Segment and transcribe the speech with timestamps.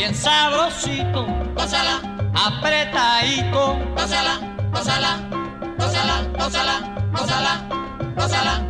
[0.00, 2.00] bien sabrosito, gózala,
[2.32, 3.76] apretadito.
[3.94, 4.40] gózala,
[4.72, 5.12] gózala,
[5.78, 6.80] gózala,
[7.12, 7.60] gózala,
[8.16, 8.69] gózala,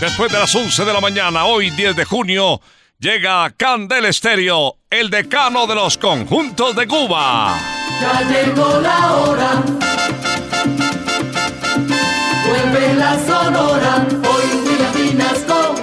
[0.00, 2.60] Después de las 11 de la mañana, hoy 10 de junio,
[3.00, 7.58] llega Candel Estéreo, el decano de los conjuntos de Cuba.
[8.00, 9.62] Ya llegó la hora.
[12.46, 14.06] Vuelve la sonora.
[14.08, 15.74] Hoy William Pinasco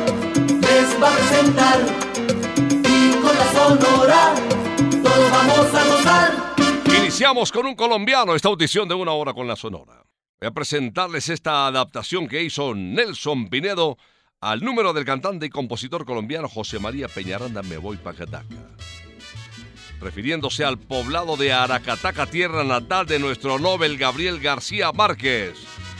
[0.61, 1.79] les va a presentar.
[2.87, 4.33] Y con la sonora
[5.03, 6.55] todos vamos a gozar.
[6.97, 10.05] Iniciamos con un colombiano esta audición de una hora con la Sonora.
[10.41, 13.97] Voy a presentarles esta adaptación que hizo Nelson Pinedo
[14.41, 18.75] al número del cantante y compositor colombiano José María Peñaranda Me Voy Pa' Cataca.
[20.01, 25.53] Refiriéndose al poblado de Aracataca, tierra natal de nuestro Nobel Gabriel García Márquez.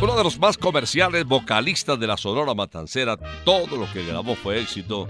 [0.00, 4.60] Uno de los más comerciales vocalistas de la Sonora Matancera, todo lo que grabó fue
[4.60, 5.08] éxito.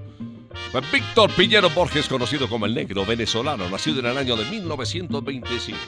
[0.72, 5.78] Fue Víctor Piñero Borges, conocido como el negro venezolano, nacido en el año de 1925.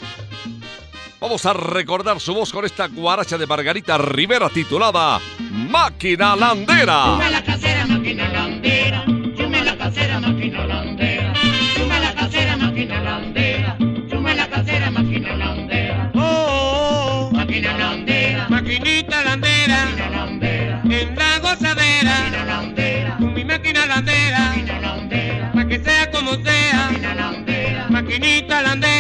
[1.21, 7.17] Vamos a recordar su voz con esta guaracha de Margarita Rivera titulada Máquina Landera.
[7.31, 9.12] La casera, máquina landera.
[23.63, 24.55] Máquina landera,
[25.55, 26.91] pa' que sea como sea,
[27.91, 28.92] maquinita landera.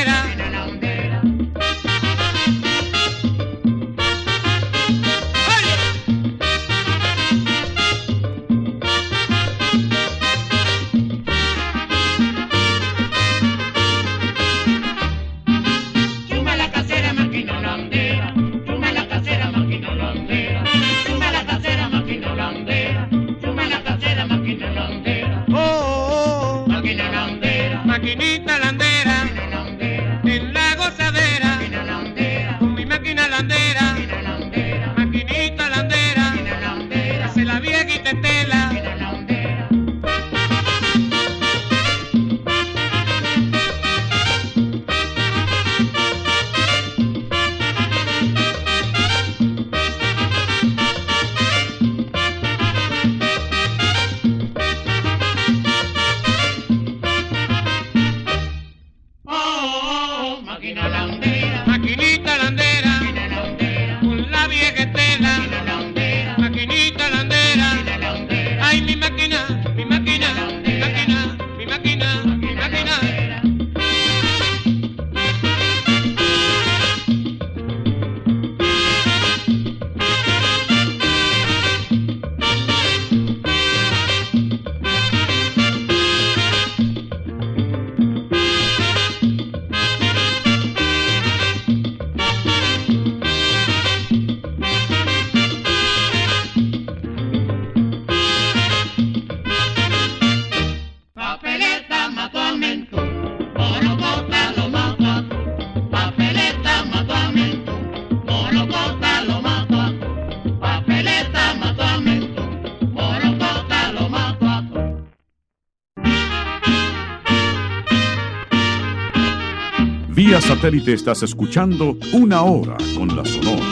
[120.63, 123.67] satélite estás escuchando Una Hora con la Sonora.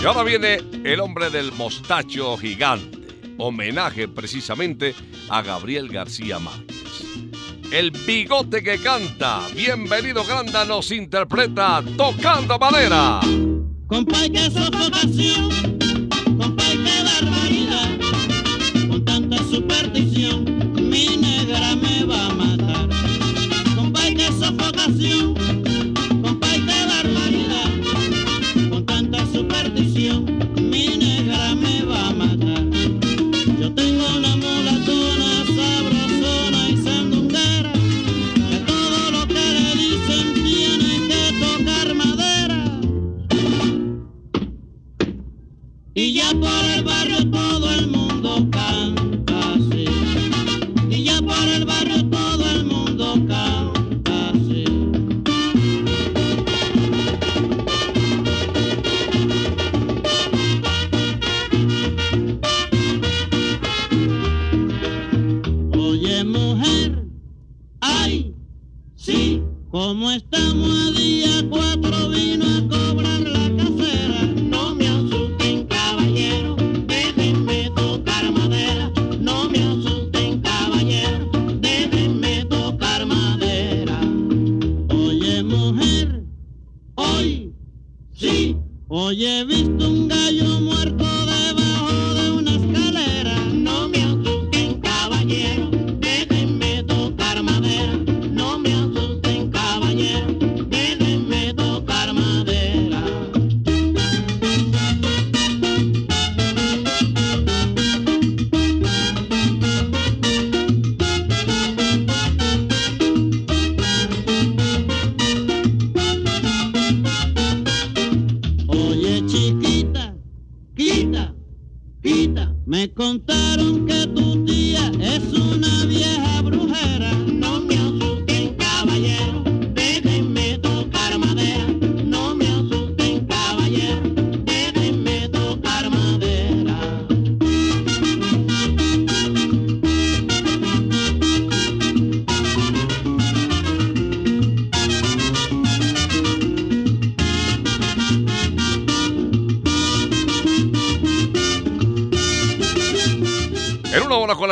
[0.00, 2.98] Y ahora viene el hombre del mostacho gigante,
[3.36, 4.94] homenaje precisamente
[5.28, 7.02] a Gabriel García Márquez.
[7.72, 13.18] El bigote que canta, bienvenido Granda, nos interpreta tocando madera.
[13.88, 15.75] Compa, que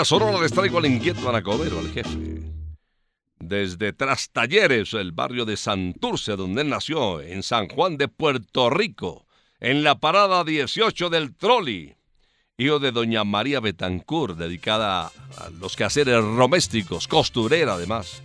[0.05, 2.19] Sonora les traigo al inquieto Anacobero, al jefe.
[3.39, 9.27] Desde Trastalleres, el barrio de Santurce, donde él nació, en San Juan de Puerto Rico,
[9.61, 11.95] en la parada 18 del Trolli.
[12.57, 15.07] Hijo de doña María Betancourt, dedicada
[15.39, 18.23] a los quehaceres domésticos, costurera además.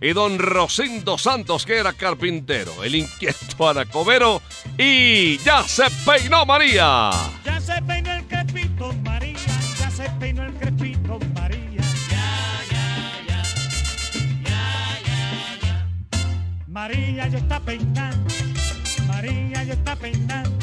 [0.00, 4.40] Y don Rosendo Santos, que era carpintero, el inquieto Anacobero,
[4.78, 7.10] y ya se peinó María.
[7.44, 9.36] Ya se peinó el crepito María,
[9.78, 10.67] ya se peinó el crepito
[16.80, 18.32] María ya está peinando,
[19.08, 20.56] María ya está peinando.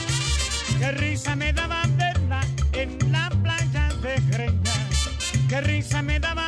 [0.79, 2.39] Qué risa me daba verla
[2.71, 4.71] en la playa de Greña.
[5.49, 6.47] Qué risa me daba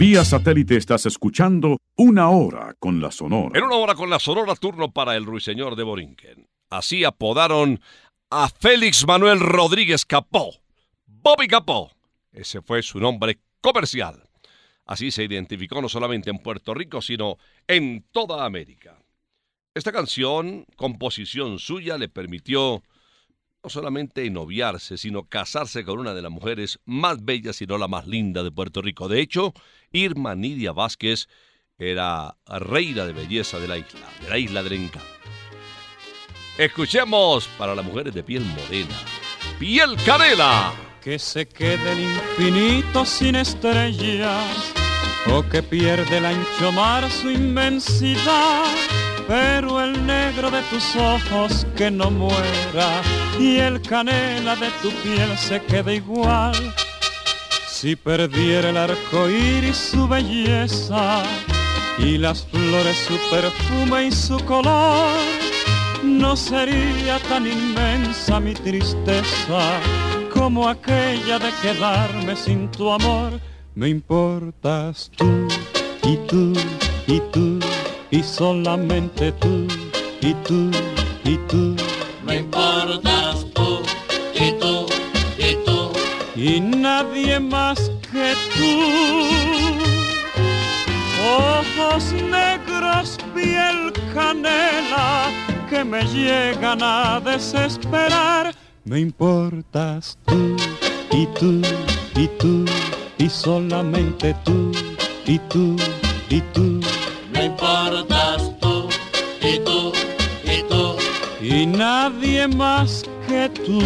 [0.00, 3.58] Vía satélite estás escuchando Una Hora con la Sonora.
[3.58, 6.48] En una hora con la Sonora, turno para el ruiseñor de Borinquen.
[6.70, 7.82] Así apodaron
[8.30, 10.54] a Félix Manuel Rodríguez Capó.
[11.04, 11.90] Bobby Capó.
[12.32, 14.26] Ese fue su nombre comercial.
[14.86, 17.36] Así se identificó no solamente en Puerto Rico, sino
[17.68, 19.02] en toda América.
[19.74, 22.82] Esta canción, composición suya, le permitió
[23.62, 27.88] no solamente noviarse, sino casarse con una de las mujeres más bellas, y no la
[27.88, 29.08] más linda de Puerto Rico.
[29.08, 29.52] De hecho,
[29.92, 31.28] Irma Nidia Vázquez
[31.78, 35.08] era reina de belleza de la isla, de la isla del encanto.
[36.58, 38.96] Escuchemos para las mujeres de piel morena,
[39.58, 40.72] piel canela.
[41.02, 44.74] Que se quede el infinito sin estrellas
[45.32, 48.64] o que pierde el ancho mar su inmensidad.
[49.30, 53.00] Pero el negro de tus ojos que no muera
[53.38, 56.56] y el canela de tu piel se quede igual.
[57.68, 61.22] Si perdiera el arco iris su belleza
[61.98, 65.16] y las flores su perfume y su color,
[66.02, 69.78] no sería tan inmensa mi tristeza
[70.34, 73.38] como aquella de quedarme sin tu amor.
[73.76, 75.46] Me importas tú
[76.02, 76.52] y tú
[77.06, 77.59] y tú
[78.10, 79.66] y solamente tú
[80.20, 80.70] y tú
[81.24, 81.76] y tú
[82.24, 83.80] Me importas tú
[84.34, 84.86] y tú
[85.38, 85.92] y tú.
[86.36, 88.70] y nadie más que tú.
[91.22, 95.30] Ojos negros, piel canela,
[95.68, 98.54] que me llegan a desesperar.
[98.84, 100.56] Me importas tú
[101.12, 101.60] y tú
[102.16, 102.64] y tú
[103.18, 104.72] y solamente tú
[105.26, 105.76] y tú
[106.28, 106.80] y tú
[111.50, 113.80] y nadie más que tú.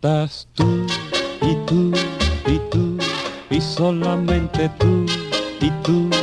[0.00, 0.86] Importas tú
[1.42, 1.92] y tú
[2.46, 2.96] y tú
[3.50, 5.04] y solamente tú
[5.60, 6.19] y tú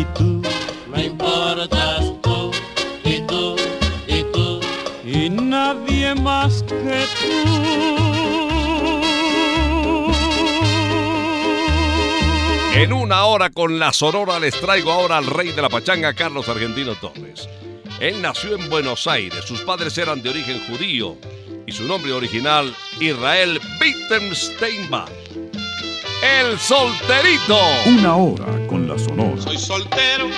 [0.00, 0.42] y tú
[0.88, 2.50] Me importas tú
[3.04, 3.56] y tú
[4.06, 4.60] y tú.
[5.04, 7.70] y nadie más que tú.
[12.74, 16.48] En una hora con la Sonora les traigo ahora al rey de la pachanga, Carlos
[16.48, 17.48] Argentino Torres.
[18.00, 21.16] Él nació en Buenos Aires, sus padres eran de origen judío
[21.66, 25.10] y su nombre original Israel Bittensteinbach.
[26.22, 27.58] El solterito.
[27.86, 28.59] Una hora.
[29.50, 30.30] Soy soltero,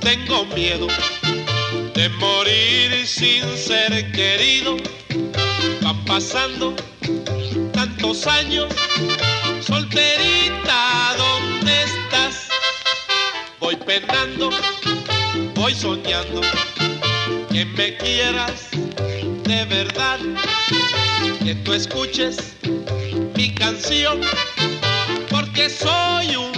[0.00, 0.86] tengo miedo
[1.94, 4.76] de morir sin ser querido.
[5.82, 6.76] Van pasando
[7.72, 8.72] tantos años,
[9.66, 12.46] solterita, ¿dónde estás?
[13.58, 14.50] Voy penando,
[15.56, 16.40] voy soñando
[17.50, 18.68] que me quieras
[19.42, 20.20] de verdad,
[21.42, 22.36] que tú escuches
[23.34, 24.20] mi canción,
[25.28, 26.53] porque soy un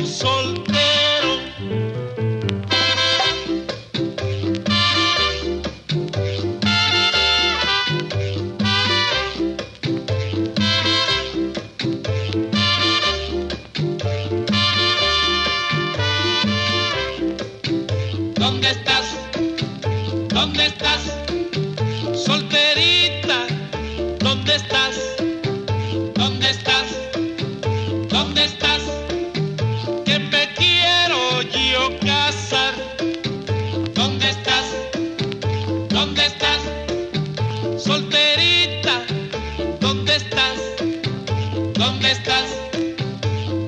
[42.07, 42.51] ¿Dónde estás?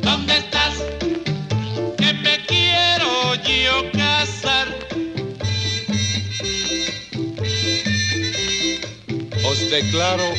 [0.01, 0.75] ¿Dónde estás?
[1.99, 4.69] Que me quiero yo casar.
[9.45, 10.33] Os declaro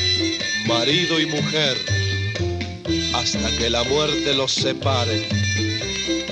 [0.66, 1.76] marido y mujer
[3.16, 5.28] hasta que la muerte los separe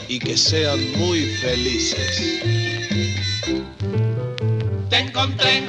[0.07, 2.39] y que sean muy felices.
[4.89, 5.63] Te encontré,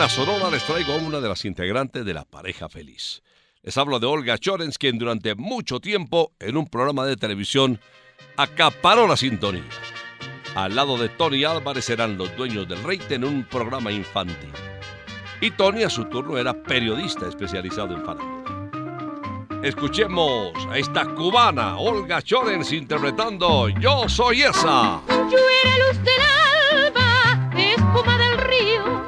[0.00, 3.22] la Sonora les traigo a una de las integrantes de la pareja feliz.
[3.62, 7.78] Les hablo de Olga Chorens, quien durante mucho tiempo en un programa de televisión
[8.38, 9.68] acaparó la sintonía.
[10.54, 14.48] Al lado de Tony Álvarez eran los dueños del Reite en un programa infantil.
[15.42, 19.60] Y Tony a su turno era periodista especializado en farándula.
[19.62, 25.02] Escuchemos a esta cubana, Olga Chorens, interpretando Yo Soy Esa.
[25.30, 28.99] Yo era luz del alba, espuma del río,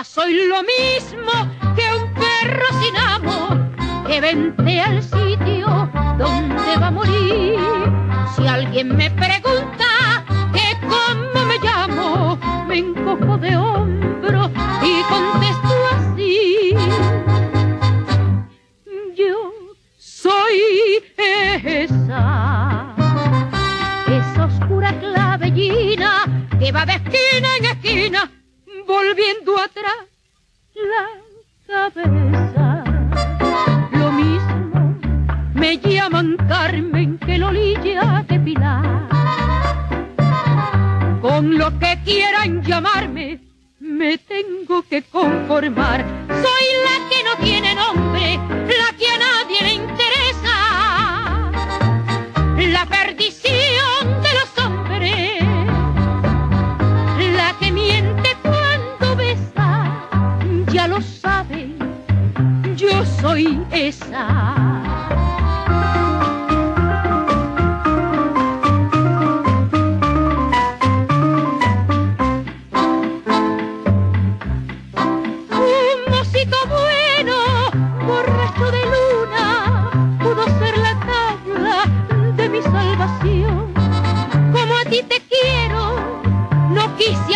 [0.00, 1.30] ahora soy lo mismo
[1.76, 3.70] que un perro sin amo
[4.06, 7.58] que vente al sitio donde va a morir.
[8.34, 9.10] Si alguien me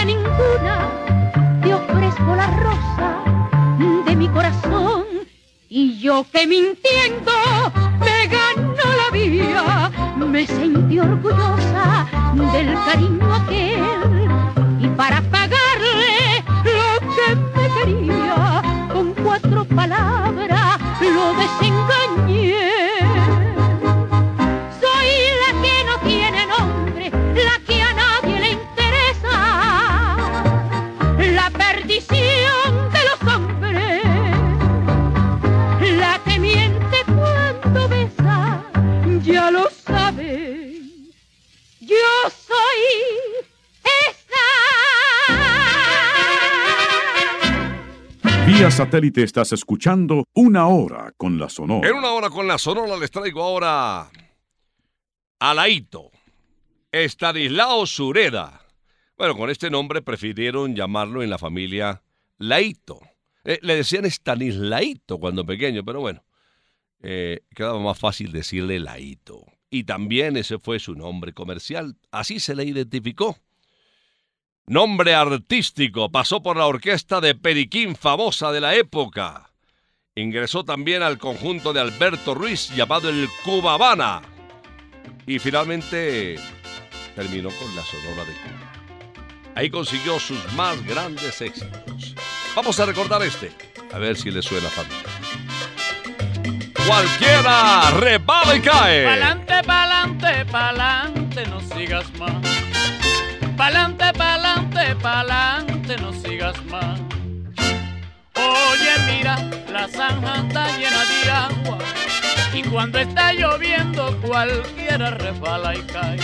[0.04, 0.90] ninguna,
[1.62, 3.24] te ofrezco la rosa
[4.06, 5.04] de mi corazón.
[5.68, 7.32] Y yo que mintiendo
[8.00, 12.06] me ganó la vida, me sentí orgullosa
[12.52, 14.28] del cariño aquel.
[14.80, 18.62] Y para pagarle lo que me quería,
[18.92, 20.63] con cuatro palabras
[48.74, 51.88] satélite estás escuchando Una Hora con la Sonora.
[51.88, 54.10] En una hora con la Sonora les traigo ahora
[55.38, 56.10] a Laito,
[56.90, 58.66] Estanislao Sureda.
[59.16, 62.02] Bueno, con este nombre prefirieron llamarlo en la familia
[62.38, 63.00] Laito.
[63.44, 66.24] Eh, le decían Estanislaito cuando pequeño, pero bueno,
[67.00, 69.44] eh, quedaba más fácil decirle Laito.
[69.70, 73.38] Y también ese fue su nombre comercial, así se le identificó.
[74.66, 79.50] Nombre artístico, pasó por la orquesta de Periquín famosa de la época.
[80.14, 84.22] Ingresó también al conjunto de Alberto Ruiz llamado el Cuba Habana.
[85.26, 86.36] Y finalmente
[87.14, 88.72] terminó con la Sonora de Cuba.
[89.54, 92.14] Ahí consiguió sus más grandes éxitos.
[92.56, 93.52] Vamos a recordar este,
[93.92, 95.02] a ver si le suena familia.
[96.86, 99.04] Cualquiera rebala y cae.
[99.04, 102.63] Pa'lante, pa'lante, pa'lante, no sigas más.
[103.64, 107.00] Pa'lante, pa'lante, pa'lante, no sigas más.
[108.36, 109.36] Oye, mira,
[109.72, 111.78] la zanja está llena de agua.
[112.52, 116.18] Y cuando está lloviendo, cualquiera resbala y cae.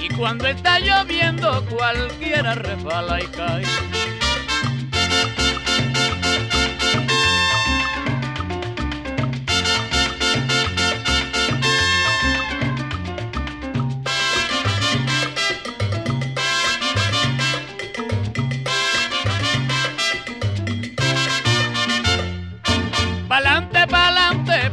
[0.00, 3.64] Y cuando está lloviendo, cualquiera resbala y cae.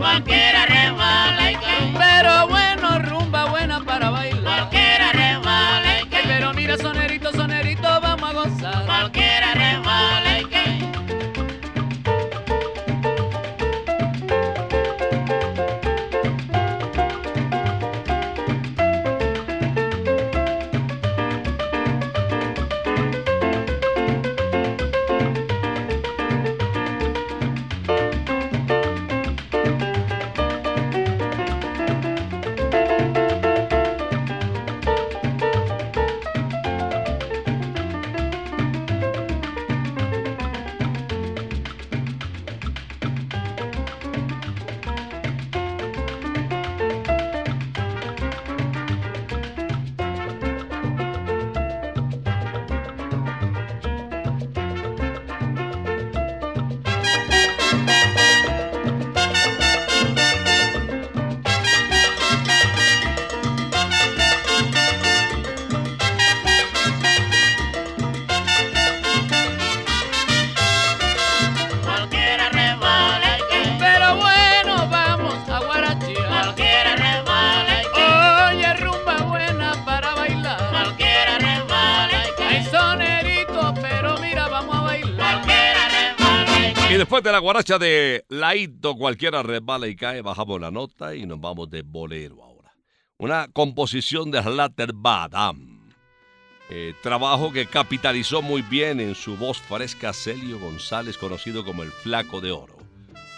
[0.00, 1.92] Cualquiera resbala y cae.
[1.98, 4.42] Pero bueno, rumba buena para bailar.
[4.42, 6.22] Cualquiera resbala y cae.
[6.26, 7.19] Pero mira, sonerita.
[87.22, 91.70] De la guaracha de Laito, cualquiera resbala y cae, bajamos la nota y nos vamos
[91.70, 92.72] de bolero ahora.
[93.18, 95.92] Una composición de Slater Badam.
[96.70, 101.90] Eh, trabajo que capitalizó muy bien en su voz fresca Celio González, conocido como el
[101.90, 102.78] Flaco de Oro.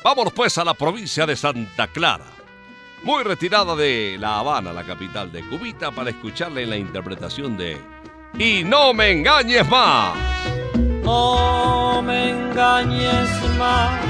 [0.05, 2.27] Vámonos pues a la provincia de Santa Clara,
[3.03, 7.79] muy retirada de La Habana, la capital de Cubita, para escucharle en la interpretación de
[8.39, 10.52] Y no me engañes más.
[11.03, 14.01] No me engañes más,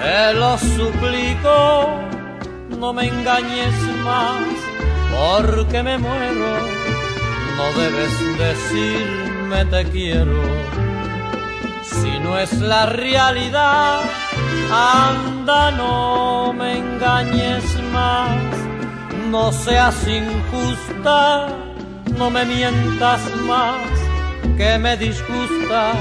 [0.00, 2.00] te lo suplico,
[2.70, 4.46] no me engañes más,
[5.12, 6.56] porque me muero,
[7.56, 10.42] no debes decirme te quiero,
[11.82, 14.00] si no es la realidad,
[14.72, 18.30] anda no me engañes más,
[19.30, 21.48] no seas injusta,
[22.16, 24.05] no me mientas más
[24.56, 25.92] que me disgusta,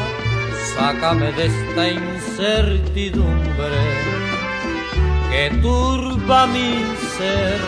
[0.75, 3.81] sácame de esta incertidumbre
[5.29, 6.85] que turba mi
[7.17, 7.59] ser.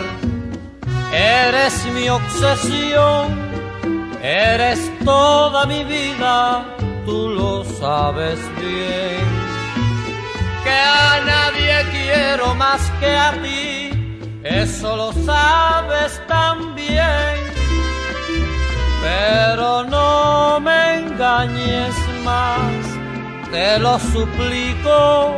[1.12, 3.38] Eres mi obsesión,
[4.22, 6.64] eres toda mi vida,
[7.04, 9.28] tú lo sabes bien.
[10.64, 13.90] Que a nadie quiero más que a ti,
[14.42, 17.47] eso lo sabes también
[19.08, 21.94] pero no me engañes
[22.24, 22.82] más,
[23.50, 25.34] te lo suplico,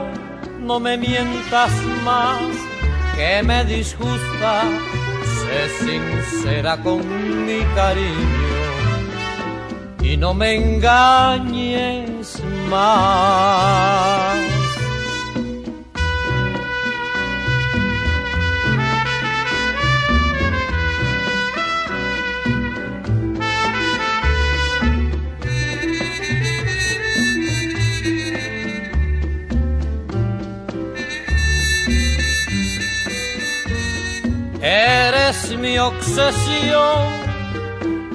[0.61, 1.73] no me mientas
[2.05, 2.43] más,
[3.17, 4.53] que me disgusta,
[5.41, 7.01] sé sincera con
[7.47, 8.61] mi cariño
[10.03, 14.60] y no me engañes más.
[34.63, 37.09] Eres mi obsesión,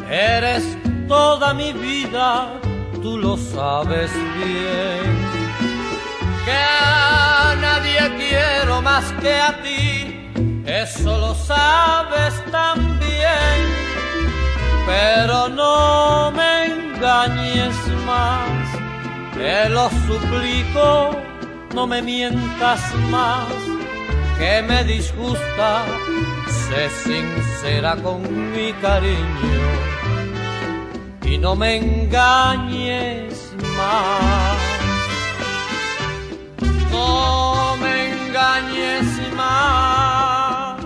[0.07, 0.63] eres
[1.07, 2.59] toda mi vida,
[3.01, 5.25] tú lo sabes bien.
[6.45, 10.29] Que a nadie quiero más que a ti,
[10.67, 13.57] eso lo sabes también.
[14.85, 21.19] Pero no me engañes más, te lo suplico,
[21.73, 23.47] no me mientas más,
[24.37, 25.85] que me disgusta
[26.67, 29.65] sé sincera con mi cariño
[31.23, 34.57] y no me engañes más.
[36.91, 40.85] No me engañes más,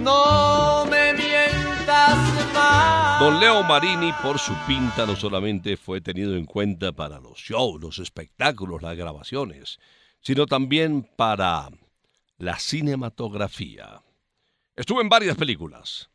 [0.00, 2.16] no me mientas
[2.54, 3.20] más.
[3.20, 7.80] Don Leo Marini, por su pinta, no solamente fue tenido en cuenta para los shows,
[7.80, 9.78] los espectáculos, las grabaciones,
[10.20, 11.68] sino también para
[12.38, 14.02] la cinematografía.
[14.82, 16.10] Estuvo en varias películas.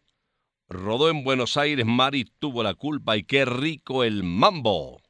[0.68, 5.02] Rodó en Buenos Aires, Mari tuvo la culpa y qué rico el mambo.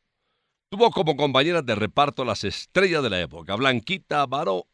[0.69, 4.67] Tuvo como compañeras de reparto las estrellas de la época, Blanquita Baró,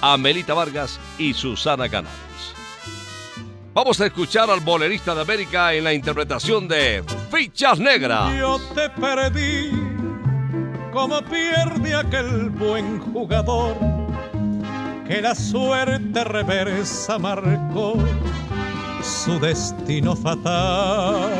[0.00, 2.54] Amelita Vargas y Susana Canales.
[3.74, 8.38] Vamos a escuchar al bolerista de América en la interpretación de Fichas Negras.
[8.38, 9.72] Yo te perdí
[10.92, 13.97] como pierde aquel buen jugador
[15.08, 17.94] que la suerte reversa marcó
[19.02, 21.30] su destino fatal.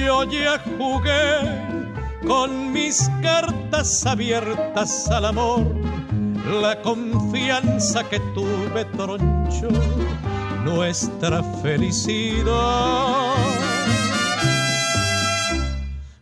[0.00, 5.66] Yo ya jugué con mis cartas abiertas al amor,
[6.60, 9.68] la confianza que tuve troncho
[10.64, 13.34] nuestra felicidad.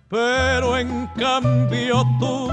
[0.09, 2.51] Pero en cambio tú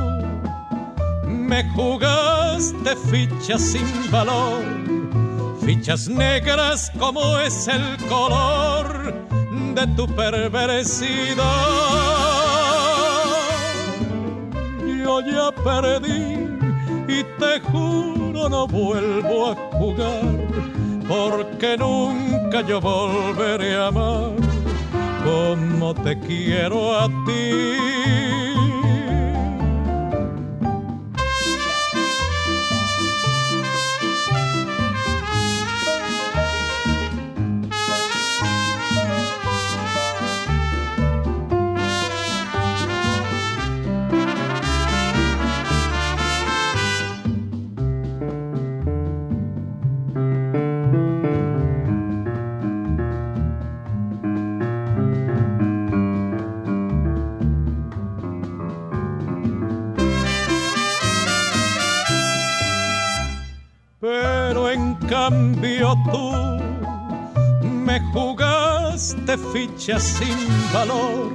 [1.57, 4.63] me jugaste fichas sin valor,
[5.65, 9.13] fichas negras como es el color
[9.73, 11.35] de tu perversidad.
[15.03, 16.47] Yo ya perdí
[17.07, 20.37] y te juro no vuelvo a jugar,
[21.07, 24.31] porque nunca yo volveré a amar
[25.23, 28.46] como te quiero a ti.
[69.87, 71.31] Fichas sin valor,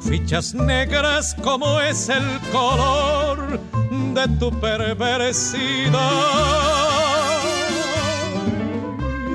[0.00, 3.60] fichas negras como es el color
[4.14, 6.00] de tu perversidad.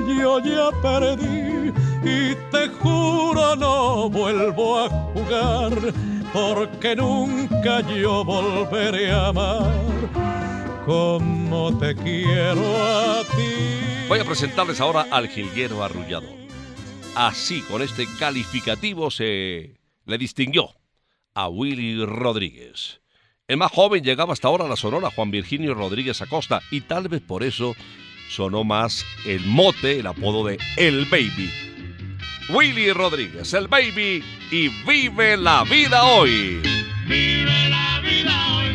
[0.08, 5.94] Yo ya perdí y te juro no vuelvo a jugar
[6.32, 9.70] porque nunca yo volveré a amar
[10.84, 14.08] como te quiero a ti.
[14.08, 16.47] Voy a presentarles ahora al jilguero arrullador.
[17.14, 20.74] Así, con este calificativo se le distinguió
[21.34, 23.00] a Willy Rodríguez.
[23.46, 27.08] El más joven llegaba hasta ahora a la Sonora, Juan Virginio Rodríguez Acosta, y tal
[27.08, 27.74] vez por eso
[28.28, 31.50] sonó más el mote, el apodo de El Baby.
[32.50, 36.60] Willy Rodríguez, el Baby, y vive la vida hoy.
[37.06, 38.67] Vive la vida hoy,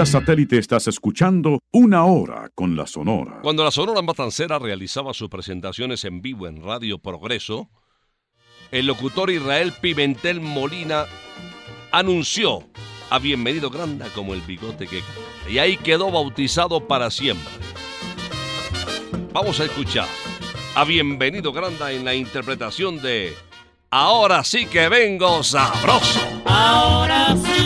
[0.00, 3.40] Vía satélite estás escuchando Una Hora con la Sonora.
[3.42, 7.68] Cuando la Sonora Matancera realizaba sus presentaciones en vivo en Radio Progreso,
[8.70, 11.04] el locutor Israel Pimentel Molina
[11.92, 12.66] anunció
[13.10, 15.02] a Bienvenido Granda como el bigote que.
[15.50, 17.52] Y ahí quedó bautizado para siempre.
[19.34, 20.08] Vamos a escuchar
[20.76, 23.34] a Bienvenido Granda en la interpretación de
[23.90, 26.20] Ahora sí que vengo sabroso.
[26.46, 27.59] Ahora sí,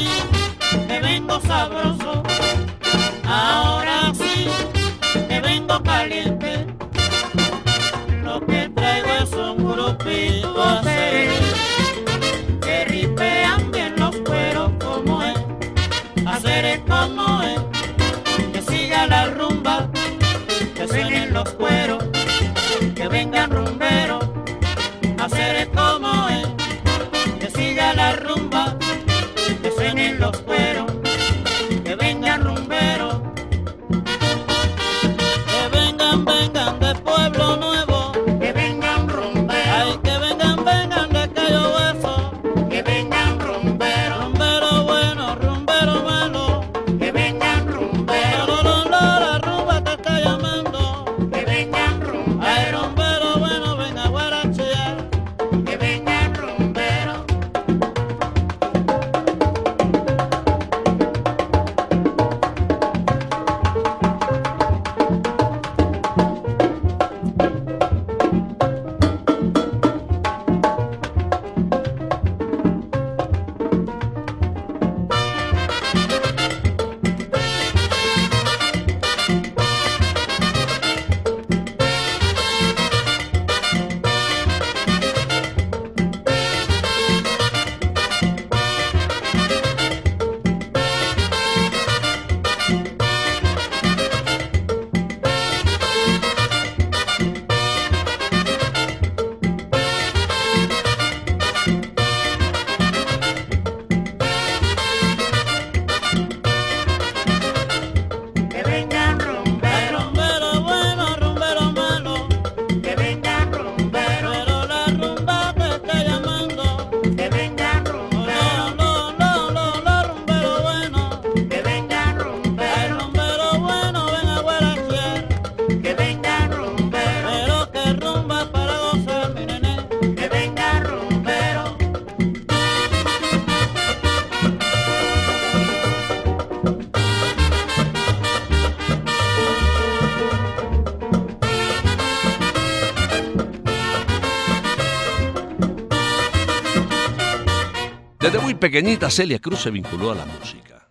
[148.65, 150.89] pequeñita Celia Cruz se vinculó a la música.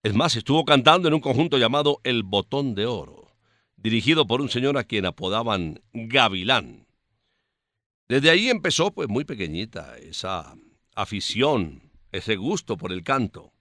[0.00, 3.32] Es más, estuvo cantando en un conjunto llamado El Botón de Oro,
[3.76, 6.86] dirigido por un señor a quien apodaban Gavilán.
[8.08, 10.54] Desde ahí empezó, pues muy pequeñita, esa
[10.94, 13.54] afición, ese gusto por el canto.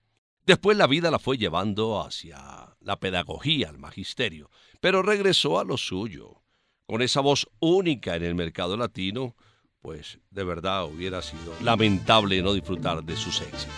[0.46, 5.78] Después la vida la fue llevando hacia la pedagogía, el magisterio, pero regresó a lo
[5.78, 6.44] suyo.
[6.86, 9.36] Con esa voz única en el mercado latino,
[9.82, 13.74] pues de verdad hubiera sido lamentable no disfrutar de sus éxitos.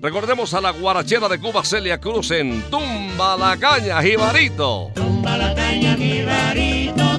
[0.00, 4.90] Recordemos a la guarachera de Cuba Celia Cruz en Tumba la caña, Jibarito.
[4.94, 7.18] Tumba la caña, jibarito.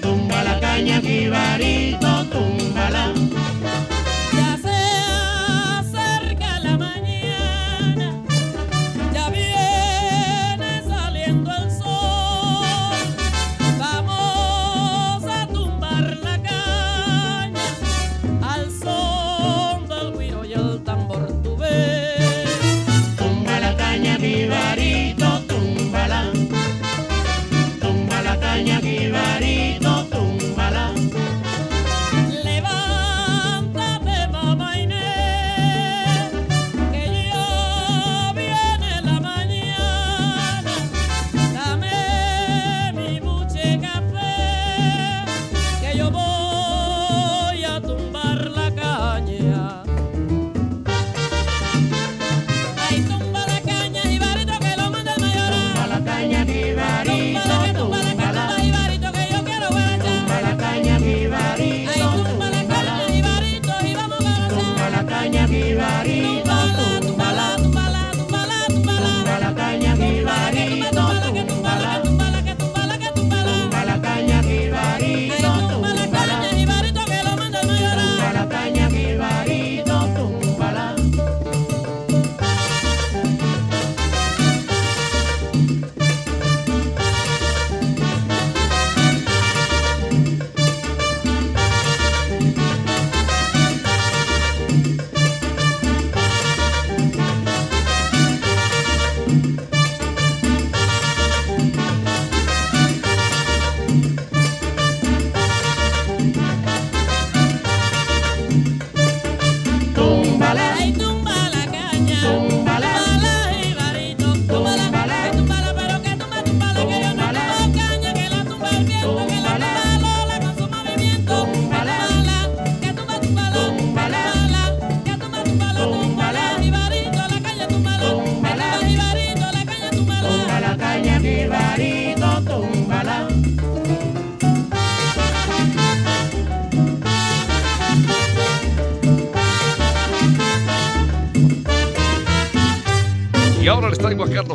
[0.00, 2.09] Tumba la caña, jibarito,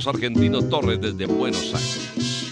[0.08, 2.52] Argentino Torres desde Buenos Aires.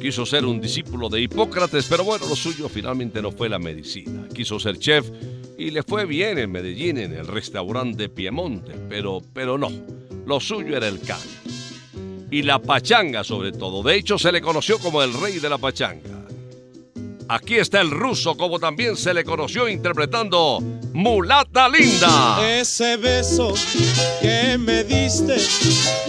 [0.00, 4.28] Quiso ser un discípulo de Hipócrates, pero bueno, lo suyo finalmente no fue la medicina.
[4.34, 5.10] Quiso ser chef
[5.56, 9.70] y le fue bien en Medellín, en el restaurante Piemonte, pero, pero no,
[10.26, 11.28] lo suyo era el canto.
[12.30, 13.82] Y la pachanga sobre todo.
[13.82, 16.13] De hecho, se le conoció como el rey de la pachanga.
[17.28, 20.62] Aquí está el ruso, como también se le conoció interpretando
[20.92, 22.38] Mulata Linda.
[22.46, 23.54] Ese beso
[24.20, 25.36] que me diste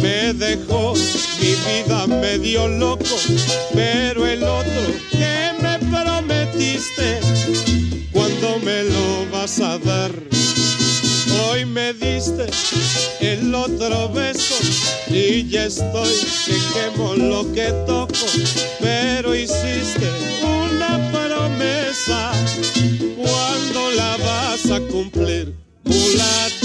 [0.02, 0.94] me dejó,
[1.40, 3.16] mi vida me dio loco,
[3.74, 7.20] pero el otro que me prometiste,
[8.12, 10.12] ¿cuándo me lo vas a dar?
[11.48, 12.48] Hoy me diste
[13.22, 14.56] el otro beso
[15.08, 16.14] y ya estoy
[16.46, 18.14] que quemo lo que toco,
[18.82, 20.10] pero hiciste
[20.90, 22.32] una promesa,
[23.16, 25.54] ¿cuándo la vas a cumplir?
[25.84, 26.65] Mulata.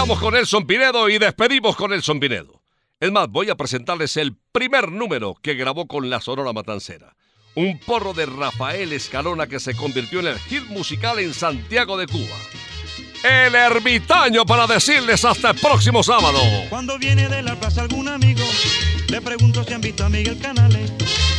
[0.00, 2.62] Iniciamos con Nelson Pinedo y despedimos con Nelson Pinedo.
[2.98, 7.14] Es más, voy a presentarles el primer número que grabó con la Sonora Matancera.
[7.54, 12.06] Un porro de Rafael Escalona que se convirtió en el hit musical en Santiago de
[12.06, 12.34] Cuba.
[13.22, 16.40] El ermitaño para decirles hasta el próximo sábado.
[16.70, 18.40] Cuando viene de la plaza algún amigo,
[19.10, 20.90] le pregunto si han visto a Miguel Canales.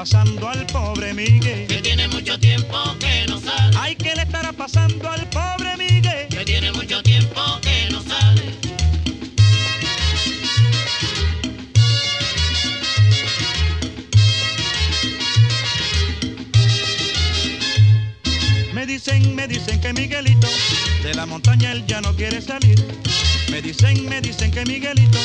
[0.00, 1.66] pasando al pobre Miguel?
[1.66, 6.26] Que tiene mucho tiempo que no sale, Ay, ¿qué le estará pasando al pobre Miguel?
[6.30, 8.42] que tiene mucho tiempo que no sale.
[18.72, 20.48] Me dicen, me dicen que Miguelito
[21.02, 22.78] de la montaña él ya no quiere salir.
[23.60, 25.18] Me dicen, me dicen que Miguelito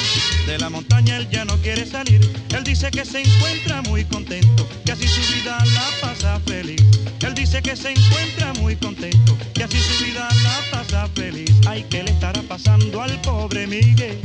[0.46, 2.20] de la montaña él ya no quiere salir.
[2.54, 6.82] Él dice que se encuentra muy contento, que así su vida la pasa feliz.
[7.22, 11.50] Él dice que se encuentra muy contento, que así su vida la pasa feliz.
[11.66, 14.20] Ay, ¿qué le estará pasando al pobre Miguel?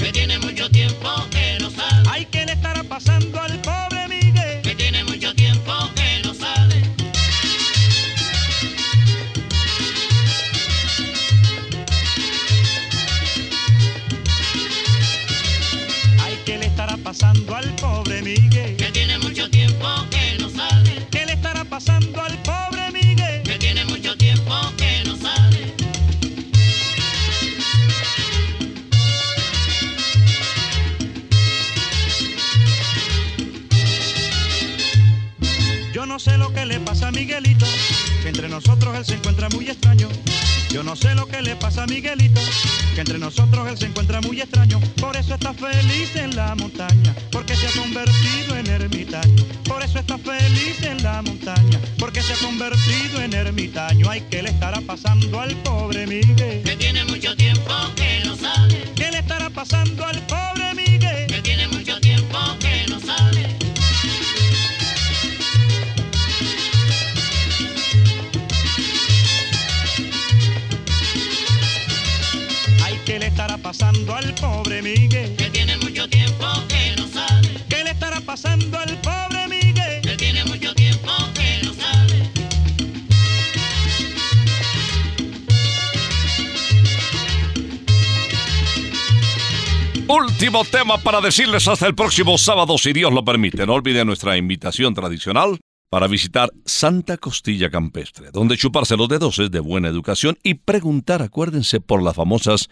[90.50, 93.64] Tema para decirles hasta el próximo sábado, si Dios lo permite.
[93.66, 99.52] No olviden nuestra invitación tradicional para visitar Santa Costilla Campestre, donde chuparse los dedos es
[99.52, 102.68] de buena educación y preguntar, acuérdense, por las famosas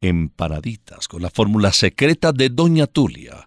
[0.00, 3.46] empanaditas con la fórmula secreta de Doña Tulia.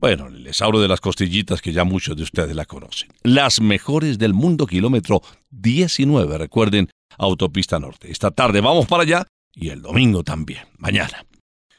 [0.00, 3.10] Bueno, les hablo de las costillitas que ya muchos de ustedes la conocen.
[3.22, 8.10] Las mejores del mundo, kilómetro 19, recuerden, Autopista Norte.
[8.10, 11.24] Esta tarde vamos para allá y el domingo también, mañana.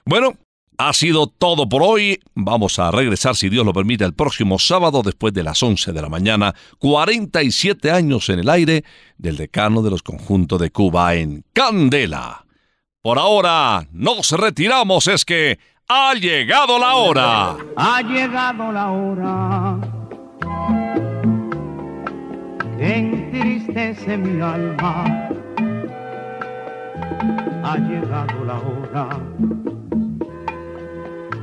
[0.05, 0.37] Bueno,
[0.87, 2.19] ha sido todo por hoy.
[2.33, 6.01] Vamos a regresar, si Dios lo permite, el próximo sábado después de las 11 de
[6.01, 6.55] la mañana.
[6.79, 8.83] 47 años en el aire
[9.17, 12.45] del decano de los conjuntos de Cuba en Candela.
[13.01, 17.57] Por ahora, nos retiramos, es que ha llegado la hora.
[17.75, 20.01] Ha llegado la hora
[22.81, 25.29] entristece mi alma.
[27.63, 29.80] Ha llegado la hora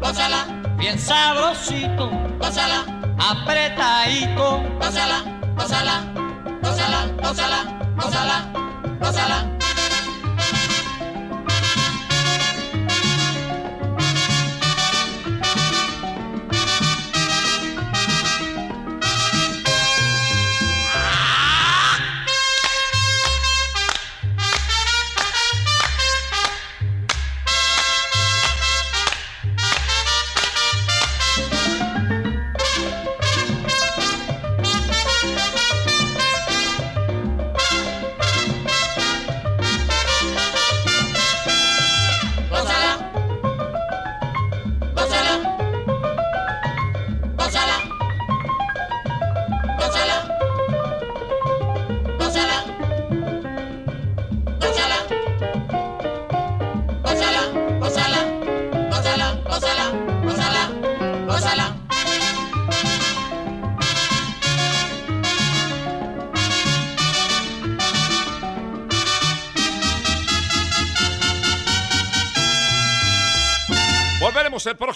[0.00, 0.46] gózala,
[0.78, 2.84] bien sabrosito, gózala,
[3.18, 5.22] apretadito, gózala,
[5.56, 6.04] gózala,
[6.62, 7.64] gózala, gózala,
[7.96, 8.52] gózala,
[9.00, 9.55] gózala.